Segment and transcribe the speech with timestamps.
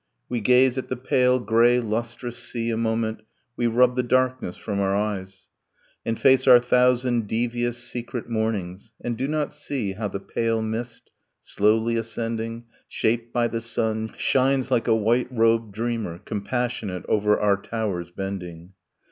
[0.29, 3.21] We gaze at the pale grey lustrous sea a moment,
[3.55, 5.47] We rub the darkness from our eyes,
[6.03, 8.93] And face our thousand devious secret mornings...
[9.01, 11.11] And do not see how the pale mist,
[11.43, 17.57] slowly ascending, Shaped by the sun, shines like a white robed dreamer Compassionate over our
[17.61, 18.73] towers bending.